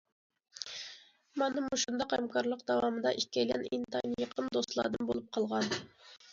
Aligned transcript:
مانا 1.41 1.63
مۇشۇنداق 1.65 2.15
ھەمكارلىق 2.17 2.65
داۋامىدا 2.73 3.13
ئىككىيلەن 3.21 3.69
ئىنتايىن 3.71 4.19
يېقىن 4.25 4.53
دوستلاردىن 4.59 5.15
بولۇپ 5.15 5.33
قالغان. 5.39 5.75